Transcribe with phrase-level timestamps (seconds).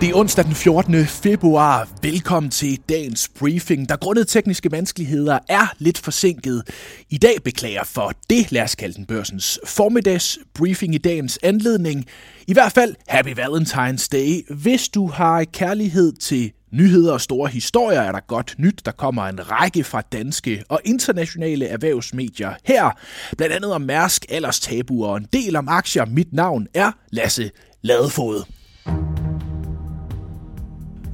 [0.00, 1.06] Det er onsdag den 14.
[1.06, 1.88] februar.
[2.02, 6.62] Velkommen til dagens briefing, der grundet tekniske vanskeligheder er lidt forsinket.
[7.10, 12.04] I dag beklager for det, lad os kalde den børsens formiddags briefing i dagens anledning.
[12.48, 14.54] I hvert fald Happy Valentine's Day.
[14.54, 18.82] Hvis du har kærlighed til nyheder og store historier, er der godt nyt.
[18.84, 22.90] Der kommer en række fra danske og internationale erhvervsmedier her.
[23.36, 26.04] Blandt andet om Mærsk, alderstabuer og en del om aktier.
[26.04, 27.50] Mit navn er Lasse
[27.82, 28.55] Ladefod.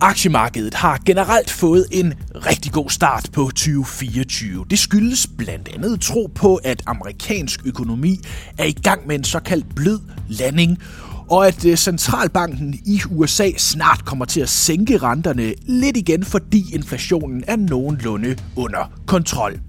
[0.00, 4.64] Aktiemarkedet har generelt fået en rigtig god start på 2024.
[4.70, 8.20] Det skyldes blandt andet tro på, at amerikansk økonomi
[8.58, 10.78] er i gang med en såkaldt blød landing,
[11.30, 16.74] og at øh, centralbanken i USA snart kommer til at sænke renterne lidt igen, fordi
[16.74, 19.60] inflationen er nogenlunde under kontrol.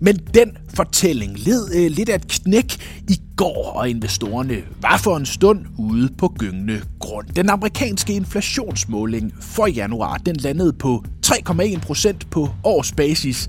[0.00, 2.76] Men den fortælling led øh, lidt af et knæk
[3.08, 7.26] i går, og investorerne var for en stund ude på gyngende grund.
[7.26, 13.48] Den amerikanske inflationsmåling for januar, den landede på 3,1 procent på årsbasis.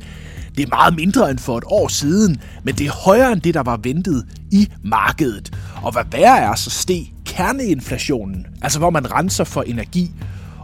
[0.57, 3.53] Det er meget mindre end for et år siden, men det er højere end det,
[3.53, 5.51] der var ventet i markedet.
[5.83, 10.11] Og hvad værre er, så steg kerneinflationen, altså hvor man renser for energi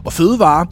[0.04, 0.64] og fødevarer,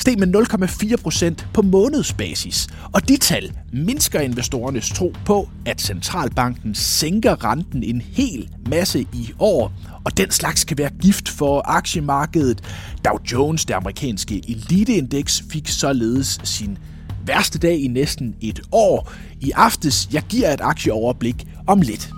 [0.00, 2.68] steg med 0,4 procent på månedsbasis.
[2.92, 9.32] Og de tal mindsker investorernes tro på, at centralbanken sænker renten en hel masse i
[9.38, 9.72] år.
[10.04, 12.62] Og den slags kan være gift for aktiemarkedet.
[13.04, 16.78] Dow Jones, det amerikanske eliteindeks, fik således sin
[17.26, 19.12] værste dag i næsten et år.
[19.40, 22.10] I aftes, jeg giver et aktieoverblik om lidt.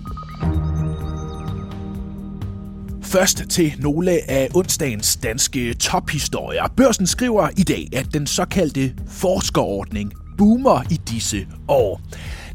[3.12, 6.68] Først til nogle af onsdagens danske tophistorier.
[6.77, 12.00] Børsen skriver i dag, at den såkaldte forskerordning boomer i disse år.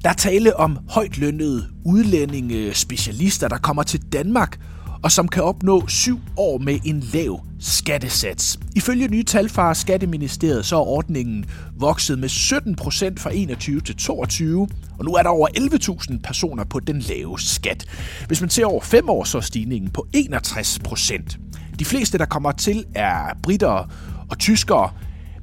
[0.03, 4.59] Der er tale om højt lønnede udlændinge specialister, der kommer til Danmark
[5.03, 8.59] og som kan opnå syv år med en lav skattesats.
[8.75, 11.45] Ifølge nye tal fra Skatteministeriet så er ordningen
[11.79, 14.67] vokset med 17 procent fra 21 til 22,
[14.99, 17.85] og nu er der over 11.000 personer på den lave skat.
[18.27, 21.37] Hvis man ser over fem år, så er stigningen på 61 procent.
[21.79, 23.91] De fleste, der kommer til, er britter
[24.29, 24.89] og tyskere,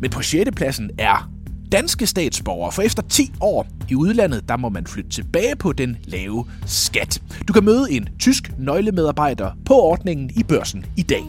[0.00, 0.50] men på 6.
[0.56, 1.33] pladsen er
[1.74, 5.96] danske statsborgere, for efter 10 år i udlandet, der må man flytte tilbage på den
[6.04, 7.22] lave skat.
[7.48, 11.22] Du kan møde en tysk nøglemedarbejder på ordningen i børsen i dag.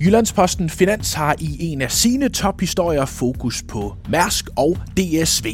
[0.00, 5.46] Jyllandsposten Finans har i en af sine tophistorier fokus på Mærsk og DSV.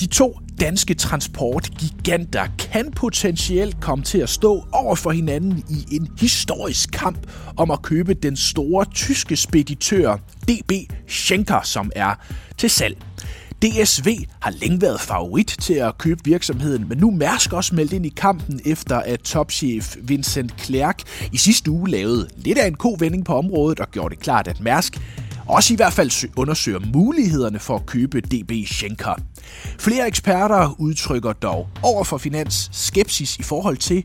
[0.00, 6.08] De to danske transportgiganter kan potentielt komme til at stå over for hinanden i en
[6.20, 7.18] historisk kamp
[7.56, 10.16] om at købe den store tyske speditør
[10.48, 10.72] DB
[11.08, 12.14] Schenker, som er
[12.58, 12.96] til salg.
[13.62, 14.08] DSV
[14.40, 18.12] har længe været favorit til at købe virksomheden, men nu Mærsk også meldt ind i
[18.16, 20.94] kampen efter at topchef Vincent Clerc
[21.32, 24.60] i sidste uge lavede lidt af en kovending på området og gjorde det klart, at
[24.60, 25.00] Mærsk
[25.48, 29.14] også i hvert fald undersøger mulighederne for at købe DB Schenker.
[29.78, 34.04] Flere eksperter udtrykker dog over for Finans skepsis i forhold til,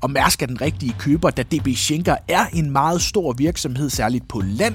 [0.00, 4.28] om Mærsk er den rigtige køber, da DB Schenker er en meget stor virksomhed, særligt
[4.28, 4.74] på land,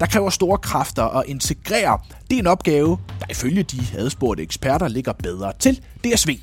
[0.00, 1.98] der kræver store kræfter at integrere.
[2.30, 6.38] Det er en opgave, der ifølge de adspurgte eksperter ligger bedre til DSV.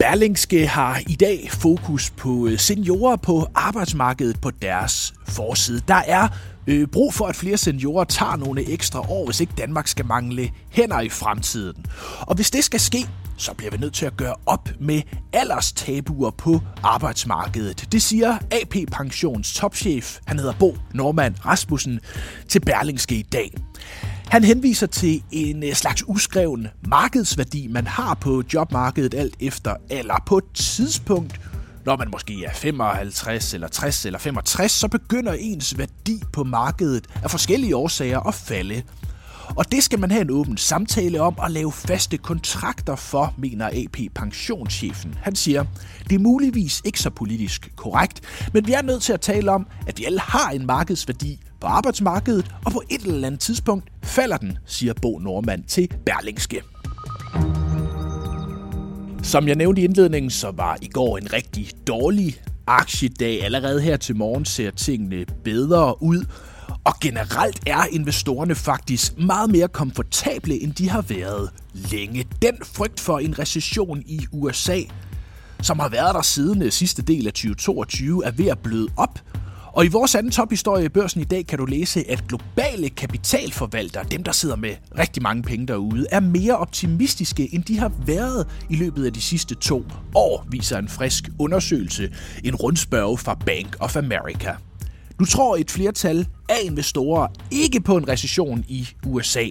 [0.00, 5.82] Berlingske har i dag fokus på øh, seniorer på arbejdsmarkedet på deres forside.
[5.88, 6.28] Der er
[6.66, 10.50] øh, brug for, at flere seniorer tager nogle ekstra år, hvis ikke Danmark skal mangle
[10.70, 11.86] hænder i fremtiden.
[12.20, 13.06] Og hvis det skal ske,
[13.36, 15.02] så bliver vi nødt til at gøre op med
[15.32, 17.88] alderstabuer på arbejdsmarkedet.
[17.92, 22.00] Det siger AP Pensions topchef, han hedder Bo Normand Rasmussen,
[22.48, 23.54] til Berlingske i dag.
[24.30, 30.22] Han henviser til en øh, slags uskreven markedsværdi, man har på jobmarkedet alt efter alder.
[30.26, 31.40] På et tidspunkt,
[31.86, 37.06] når man måske er 55 eller 60 eller 65, så begynder ens værdi på markedet
[37.24, 38.82] af forskellige årsager at falde.
[39.56, 43.66] Og det skal man have en åben samtale om og lave faste kontrakter for, mener
[43.66, 45.14] AP pensionschefen.
[45.22, 45.64] Han siger,
[46.08, 48.20] det er muligvis ikke så politisk korrekt,
[48.54, 51.66] men vi er nødt til at tale om, at vi alle har en markedsværdi på
[51.66, 56.62] arbejdsmarkedet, og på et eller andet tidspunkt falder den, siger Bo Normand til Berlingske.
[59.22, 63.44] Som jeg nævnte i indledningen, så var i går en rigtig dårlig aktiedag.
[63.44, 66.24] Allerede her til morgen ser tingene bedre ud.
[66.84, 72.24] Og generelt er investorerne faktisk meget mere komfortable, end de har været længe.
[72.42, 74.78] Den frygt for en recession i USA,
[75.62, 79.18] som har været der siden øh, sidste del af 2022, er ved at bløde op.
[79.72, 84.04] Og i vores anden tophistorie i børsen i dag kan du læse, at globale kapitalforvaltere,
[84.10, 88.46] dem der sidder med rigtig mange penge derude, er mere optimistiske, end de har været
[88.70, 89.84] i løbet af de sidste to
[90.14, 92.12] år, viser en frisk undersøgelse,
[92.44, 94.54] en rundspørge fra Bank of America.
[95.18, 99.44] Nu tror et flertal af investorer ikke på en recession i USA.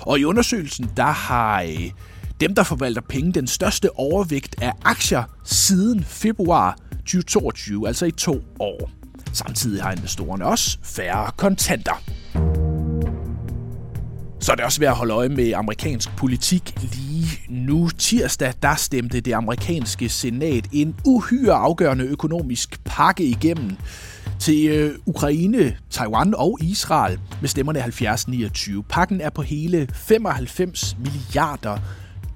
[0.00, 1.90] Og i undersøgelsen, der har øh,
[2.40, 8.44] dem, der forvalter penge, den største overvægt af aktier siden februar 2022, altså i to
[8.58, 9.01] år.
[9.32, 12.02] Samtidig har investorerne også færre kontanter.
[14.40, 17.88] Så er det også værd at holde øje med amerikansk politik lige nu.
[17.88, 23.76] Tirsdag, der stemte det amerikanske senat en uhyre afgørende økonomisk pakke igennem
[24.38, 28.82] til øh, Ukraine, Taiwan og Israel med stemmerne 70-29.
[28.88, 31.78] Pakken er på hele 95 milliarder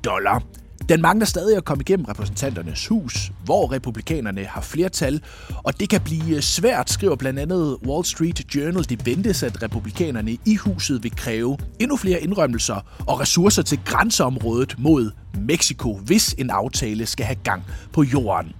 [0.04, 0.42] dollar.
[0.88, 5.22] Den mangler stadig at komme igennem repræsentanternes hus, hvor republikanerne har flertal,
[5.64, 8.88] og det kan blive øh, svært, skriver blandt andet Wall Street Journal.
[8.88, 14.74] Det ventes, at republikanerne i huset vil kræve endnu flere indrømmelser og ressourcer til grænseområdet
[14.78, 18.52] mod Mexico, hvis en aftale skal have gang på jorden.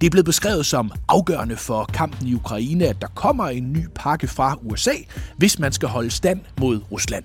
[0.00, 3.86] Det er blevet beskrevet som afgørende for kampen i Ukraine, at der kommer en ny
[3.94, 4.94] pakke fra USA,
[5.36, 7.24] hvis man skal holde stand mod Rusland.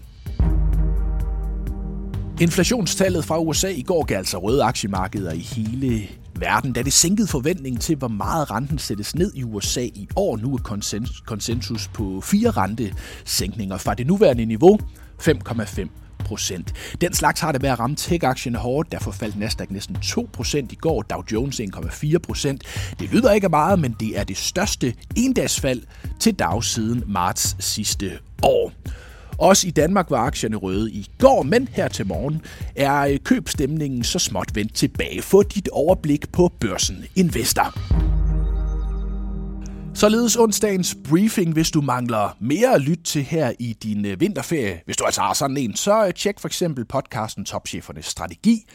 [2.42, 7.28] Inflationstallet fra USA i går gav altså røde aktiemarkeder i hele verden, da det sænkede
[7.28, 10.38] forventningen til, hvor meget renten sættes ned i USA i år.
[10.38, 10.82] Nu er
[11.26, 14.80] konsensus på fire rentesænkninger fra det nuværende niveau
[15.22, 15.88] 5,5
[16.20, 16.74] procent.
[17.02, 18.92] Den slags har det med at ramme tech-aktierne hårdt.
[18.92, 22.64] Derfor faldt Nasdaq næsten 2 procent i går, Dow Jones 1,4 procent.
[23.00, 25.82] Det lyder ikke meget, men det er det største endagsfald
[26.20, 28.12] til Dow siden marts sidste
[28.44, 28.72] år.
[29.38, 32.42] Også i Danmark var aktierne røde i går, men her til morgen
[32.76, 35.22] er øh, købstemningen så småt vendt tilbage.
[35.22, 38.03] Få dit overblik på børsen Investor.
[39.96, 44.82] Således onsdagens briefing, hvis du mangler mere at lytte til her i din øh, vinterferie.
[44.86, 48.66] Hvis du altså har sådan en, så øh, tjek for eksempel podcasten Topchefernes Strategi,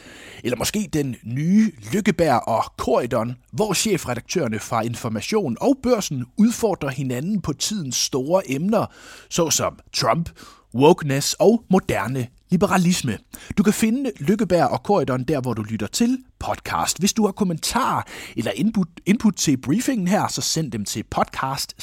[0.44, 7.41] eller måske den nye Lykkeberg og Corridon, hvor chefredaktørerne fra Information og Børsen udfordrer hinanden
[7.41, 8.87] på tidens store emner,
[9.31, 10.31] såsom Trump,
[10.75, 13.19] wokeness og moderne liberalisme.
[13.59, 16.99] Du kan finde Lykkeberg og Korridoren der, hvor du lytter til podcast.
[16.99, 18.03] Hvis du har kommentarer
[18.37, 21.75] eller input, input til briefingen her, så send dem til podcast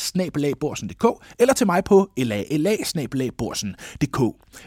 [1.39, 2.75] eller til mig på lala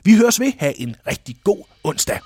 [0.05, 0.53] Vi høres ved.
[0.59, 2.19] Ha' en rigtig god onsdag.